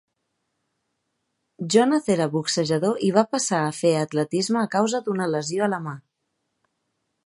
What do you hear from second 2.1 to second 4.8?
era boxejador i va passar a fer atletisme a